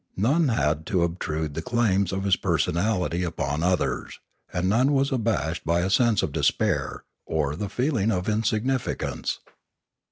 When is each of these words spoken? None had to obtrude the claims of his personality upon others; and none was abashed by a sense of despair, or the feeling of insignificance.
None 0.17 0.47
had 0.47 0.87
to 0.87 1.03
obtrude 1.03 1.53
the 1.53 1.61
claims 1.61 2.11
of 2.11 2.23
his 2.23 2.35
personality 2.35 3.21
upon 3.21 3.61
others; 3.61 4.19
and 4.51 4.67
none 4.67 4.93
was 4.93 5.11
abashed 5.11 5.63
by 5.63 5.81
a 5.81 5.91
sense 5.91 6.23
of 6.23 6.31
despair, 6.31 7.03
or 7.27 7.55
the 7.55 7.69
feeling 7.69 8.11
of 8.11 8.27
insignificance. 8.27 9.41